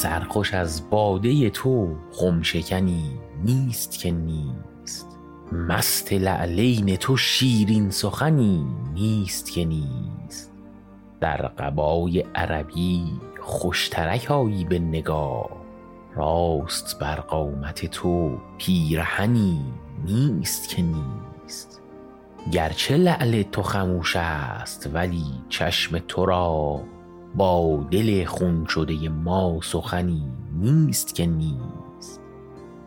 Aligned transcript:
سرخوش 0.00 0.54
از 0.54 0.90
باده 0.90 1.50
تو 1.50 1.96
خمشکنی 2.12 3.20
نیست 3.44 3.98
که 3.98 4.10
نیست. 4.10 5.18
مست 5.52 6.12
لعلین 6.12 6.96
تو 6.96 7.16
شیرین 7.16 7.90
سخنی 7.90 8.66
نیست 8.94 9.52
که 9.52 9.64
نیست. 9.64 10.52
در 11.20 11.36
قبای 11.36 12.24
عربی 12.34 13.04
خوشترک 13.40 14.30
آیی 14.30 14.64
به 14.64 14.78
نگاه. 14.78 15.50
راست 16.16 16.98
بر 16.98 17.16
قامت 17.16 17.86
تو 17.86 18.38
پیرهنی 18.58 19.60
نیست 20.04 20.68
که 20.68 20.82
نیست. 20.82 21.80
گرچه 22.52 22.96
لعل 22.96 23.42
تو 23.42 23.62
خموش 23.62 24.16
است 24.16 24.90
ولی 24.94 25.24
چشم 25.48 25.98
تو 25.98 26.24
را 26.26 26.80
با 27.34 27.86
دل 27.90 28.24
خون 28.24 28.66
شده 28.68 29.08
ما 29.08 29.60
سخنی 29.62 30.22
نیست 30.52 31.14
که 31.14 31.26
نیست. 31.26 32.20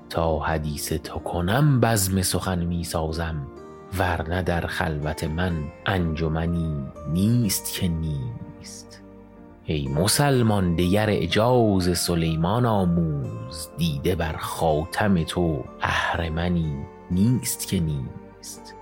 تا 0.10 0.40
حدیث 0.40 0.94
تو 0.94 1.20
کنم 1.20 1.80
بزم 1.80 2.22
سخن 2.22 2.66
می 2.66 2.84
سازم 2.84 3.48
ورنه 3.98 4.42
در 4.42 4.68
خلوت 4.68 5.24
من 5.24 5.54
انجمنی 5.86 6.76
نیست 7.14 7.74
که 7.74 7.88
نیست. 7.88 9.02
ای 9.66 9.88
مسلمان 9.88 10.76
دگر 10.76 11.06
اجاز 11.10 11.98
سلیمان 11.98 12.66
آموز 12.66 13.70
دیده 13.78 14.16
بر 14.16 14.38
خاتم 14.38 15.24
تو 15.24 15.64
اهرمنی 15.82 16.76
نیست 17.12 17.68
که 17.68 17.80
نیست. 17.80 18.76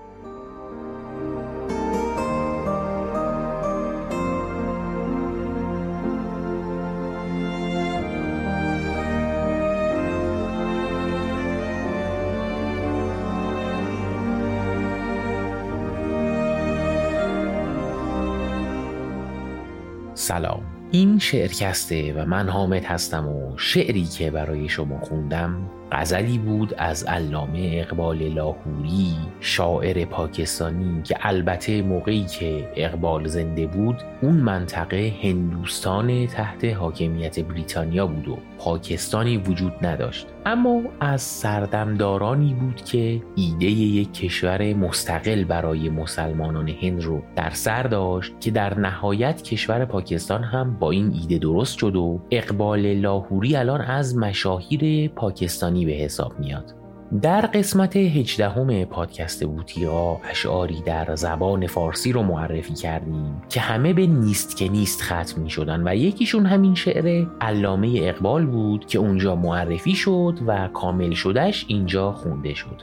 سلام. 20.22 20.62
این 20.90 21.18
شعرکسته 21.18 22.12
و 22.12 22.26
من 22.26 22.48
حامد 22.48 22.84
هستم 22.84 23.28
و 23.28 23.58
شعری 23.58 24.04
که 24.04 24.30
برای 24.30 24.68
شما 24.68 24.98
خوندم 24.98 25.70
غزلی 25.92 26.38
بود 26.38 26.74
از 26.78 27.04
علامه 27.04 27.70
اقبال 27.72 28.28
لاهوری 28.28 29.14
شاعر 29.40 30.04
پاکستانی 30.04 31.02
که 31.02 31.16
البته 31.20 31.82
موقعی 31.82 32.24
که 32.24 32.68
اقبال 32.76 33.26
زنده 33.26 33.66
بود 33.66 33.96
اون 34.22 34.34
منطقه 34.34 35.12
هندوستان 35.22 36.26
تحت 36.26 36.64
حاکمیت 36.64 37.40
بریتانیا 37.40 38.06
بود 38.06 38.28
و 38.28 38.38
پاکستانی 38.58 39.36
وجود 39.36 39.72
نداشت. 39.86 40.26
اما 40.46 40.82
از 41.00 41.22
سردمدارانی 41.22 42.54
بود 42.54 42.84
که 42.84 43.22
ایده 43.36 43.66
یک 43.66 44.12
کشور 44.12 44.74
مستقل 44.74 45.44
برای 45.44 45.88
مسلمانان 45.88 46.68
هند 46.68 47.02
رو 47.02 47.22
در 47.36 47.50
سر 47.50 47.82
داشت 47.82 48.32
که 48.40 48.50
در 48.50 48.78
نهایت 48.78 49.42
کشور 49.42 49.84
پاکستان 49.84 50.42
هم 50.44 50.76
با 50.78 50.90
این 50.90 51.12
ایده 51.20 51.38
درست 51.38 51.78
شد 51.78 51.96
و 51.96 52.20
اقبال 52.30 52.94
لاهوری 52.94 53.56
الان 53.56 53.80
از 53.80 54.16
مشاهیر 54.16 55.08
پاکستانی 55.08 55.81
به 55.84 55.92
حساب 55.92 56.40
میاد. 56.40 56.74
در 57.22 57.40
قسمت 57.40 57.96
هجدهم 57.96 58.84
پادکست 58.84 59.44
بوتیقا 59.44 60.16
اشعاری 60.16 60.82
در 60.86 61.16
زبان 61.16 61.66
فارسی 61.66 62.12
رو 62.12 62.22
معرفی 62.22 62.74
کردیم 62.74 63.42
که 63.48 63.60
همه 63.60 63.92
به 63.92 64.06
نیست 64.06 64.56
که 64.56 64.68
نیست 64.68 65.02
ختم 65.02 65.42
می 65.42 65.50
شدن 65.50 65.88
و 65.88 65.96
یکیشون 65.96 66.46
همین 66.46 66.74
شعر 66.74 67.26
علامه 67.40 68.00
اقبال 68.02 68.46
بود 68.46 68.86
که 68.86 68.98
اونجا 68.98 69.36
معرفی 69.36 69.94
شد 69.94 70.38
و 70.46 70.68
کامل 70.68 71.14
شدش 71.14 71.64
اینجا 71.68 72.12
خونده 72.12 72.54
شد. 72.54 72.82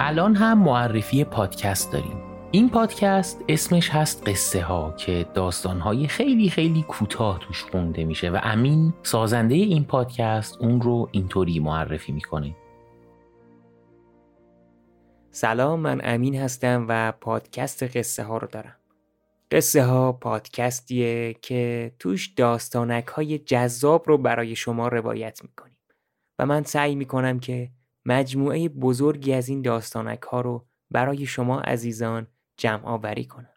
الان 0.00 0.34
هم 0.34 0.58
معرفی 0.58 1.24
پادکست 1.24 1.92
داریم. 1.92 2.25
این 2.50 2.70
پادکست 2.70 3.44
اسمش 3.48 3.90
هست 3.90 4.28
قصه 4.28 4.62
ها 4.62 4.92
که 4.92 5.26
داستان 5.34 5.80
های 5.80 6.06
خیلی 6.06 6.50
خیلی 6.50 6.82
کوتاه 6.82 7.38
توش 7.38 7.64
خونده 7.64 8.04
میشه 8.04 8.30
و 8.30 8.40
امین 8.42 8.94
سازنده 9.02 9.54
این 9.54 9.84
پادکست 9.84 10.56
اون 10.60 10.80
رو 10.80 11.08
اینطوری 11.12 11.60
معرفی 11.60 12.12
می‌کنه. 12.12 12.56
سلام 15.30 15.80
من 15.80 16.00
امین 16.04 16.36
هستم 16.36 16.86
و 16.88 17.12
پادکست 17.12 17.82
قصه 17.96 18.22
ها 18.22 18.38
رو 18.38 18.48
دارم. 18.48 18.76
قصه 19.50 19.84
ها 19.84 20.12
پادکستیه 20.12 21.34
که 21.42 21.92
توش 21.98 22.26
داستانک 22.26 23.06
های 23.06 23.38
جذاب 23.38 24.02
رو 24.06 24.18
برای 24.18 24.56
شما 24.56 24.88
روایت 24.88 25.42
می‌کنیم 25.42 25.78
و 26.38 26.46
من 26.46 26.62
سعی 26.62 26.94
می‌کنم 26.94 27.40
که 27.40 27.70
مجموعه 28.04 28.68
بزرگی 28.68 29.32
از 29.32 29.48
این 29.48 29.62
داستانک 29.62 30.22
ها 30.22 30.40
رو 30.40 30.66
برای 30.90 31.26
شما 31.26 31.60
عزیزان 31.60 32.26
جمع 32.56 32.86
آوری 32.86 33.24
کنم 33.24 33.56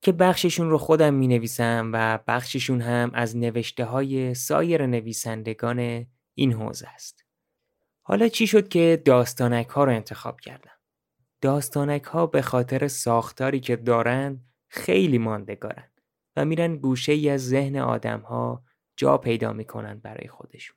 که 0.00 0.12
بخششون 0.12 0.70
رو 0.70 0.78
خودم 0.78 1.14
می 1.14 1.28
نویسم 1.28 1.90
و 1.94 2.18
بخششون 2.26 2.80
هم 2.80 3.10
از 3.14 3.36
نوشته 3.36 3.84
های 3.84 4.34
سایر 4.34 4.86
نویسندگان 4.86 6.06
این 6.34 6.52
حوزه 6.52 6.88
است. 6.88 7.24
حالا 8.02 8.28
چی 8.28 8.46
شد 8.46 8.68
که 8.68 9.02
داستانک 9.04 9.68
ها 9.68 9.84
رو 9.84 9.92
انتخاب 9.92 10.40
کردم؟ 10.40 10.70
داستانک 11.40 12.02
ها 12.02 12.26
به 12.26 12.42
خاطر 12.42 12.88
ساختاری 12.88 13.60
که 13.60 13.76
دارن 13.76 14.40
خیلی 14.68 15.18
ماندگارن 15.18 15.90
و 16.36 16.44
میرن 16.44 16.76
گوشه 16.76 17.12
ای 17.12 17.30
از 17.30 17.48
ذهن 17.48 17.76
آدم 17.76 18.20
ها 18.20 18.64
جا 18.96 19.18
پیدا 19.18 19.52
می‌کنن 19.52 19.98
برای 19.98 20.28
خودشون. 20.28 20.76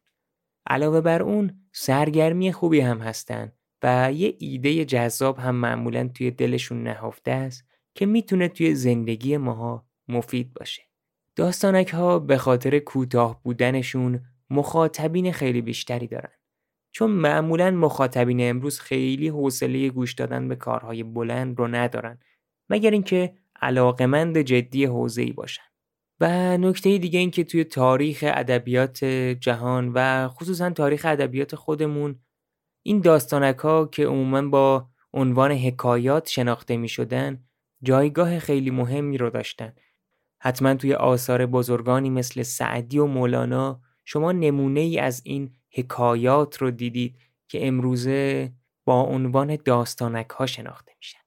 علاوه 0.67 1.01
بر 1.01 1.21
اون 1.21 1.67
سرگرمی 1.71 2.51
خوبی 2.51 2.79
هم 2.79 2.99
هستن 2.99 3.51
و 3.83 4.11
یه 4.13 4.35
ایده 4.39 4.85
جذاب 4.85 5.37
هم 5.37 5.55
معمولا 5.55 6.07
توی 6.07 6.31
دلشون 6.31 6.83
نهفته 6.83 7.31
است 7.31 7.65
که 7.95 8.05
می‌تونه 8.05 8.47
توی 8.47 8.75
زندگی 8.75 9.37
ماها 9.37 9.85
مفید 10.07 10.53
باشه. 10.53 10.83
داستانک 11.35 11.89
ها 11.89 12.19
به 12.19 12.37
خاطر 12.37 12.79
کوتاه 12.79 13.43
بودنشون 13.43 14.25
مخاطبین 14.49 15.31
خیلی 15.31 15.61
بیشتری 15.61 16.07
دارن. 16.07 16.31
چون 16.91 17.11
معمولا 17.11 17.71
مخاطبین 17.71 18.49
امروز 18.49 18.79
خیلی 18.79 19.27
حوصله 19.27 19.89
گوش 19.89 20.13
دادن 20.13 20.47
به 20.47 20.55
کارهای 20.55 21.03
بلند 21.03 21.59
رو 21.59 21.67
ندارن 21.67 22.19
مگر 22.69 22.91
اینکه 22.91 23.33
علاقمند 23.61 24.37
جدی 24.37 24.85
حوزه‌ای 24.85 25.31
باشن. 25.31 25.63
و 26.19 26.57
نکته 26.57 26.97
دیگه 26.97 27.19
این 27.19 27.31
که 27.31 27.43
توی 27.43 27.63
تاریخ 27.63 28.23
ادبیات 28.27 29.03
جهان 29.39 29.91
و 29.95 30.27
خصوصا 30.27 30.69
تاریخ 30.69 31.05
ادبیات 31.05 31.55
خودمون 31.55 32.19
این 32.87 33.01
داستانک 33.01 33.57
ها 33.57 33.85
که 33.85 34.05
عموما 34.05 34.41
با 34.41 34.87
عنوان 35.13 35.51
حکایات 35.51 36.27
شناخته 36.27 36.77
می 36.77 36.89
شدن 36.89 37.43
جایگاه 37.83 38.39
خیلی 38.39 38.71
مهمی 38.71 39.17
رو 39.17 39.29
داشتن. 39.29 39.73
حتما 40.39 40.73
توی 40.73 40.93
آثار 40.93 41.45
بزرگانی 41.45 42.09
مثل 42.09 42.43
سعدی 42.43 42.99
و 42.99 43.05
مولانا 43.05 43.81
شما 44.05 44.31
نمونه 44.31 44.79
ای 44.79 44.99
از 44.99 45.21
این 45.25 45.55
حکایات 45.71 46.57
رو 46.57 46.71
دیدید 46.71 47.17
که 47.47 47.67
امروزه 47.67 48.51
با 48.85 49.01
عنوان 49.01 49.55
داستانک 49.55 50.29
ها 50.29 50.45
شناخته 50.45 50.93
میشن. 50.97 51.19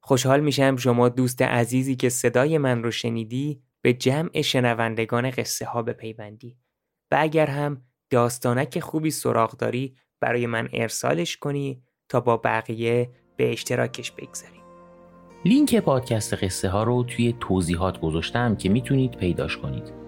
خوشحال 0.00 0.40
میشم 0.40 0.76
شما 0.76 1.08
دوست 1.08 1.42
عزیزی 1.42 1.96
که 1.96 2.08
صدای 2.08 2.58
من 2.58 2.82
رو 2.82 2.90
شنیدی 2.90 3.62
به 3.82 3.92
جمع 3.92 4.42
شنوندگان 4.42 5.30
قصه 5.30 5.66
ها 5.66 5.82
بپیوندی 5.82 6.58
و 7.10 7.16
اگر 7.20 7.46
هم 7.46 7.82
داستانک 8.10 8.80
خوبی 8.80 9.10
سراغ 9.10 9.56
داری 9.56 9.96
برای 10.24 10.46
من 10.46 10.68
ارسالش 10.72 11.36
کنی 11.36 11.82
تا 12.08 12.20
با 12.20 12.36
بقیه 12.36 13.10
به 13.36 13.52
اشتراکش 13.52 14.10
بگذاریم. 14.10 14.60
لینک 15.44 15.76
پادکست 15.76 16.34
قصه 16.34 16.68
ها 16.68 16.82
رو 16.82 17.04
توی 17.04 17.34
توضیحات 17.40 18.00
گذاشتم 18.00 18.56
که 18.56 18.68
می‌تونید 18.68 19.16
پیداش 19.16 19.56
کنید. 19.56 20.03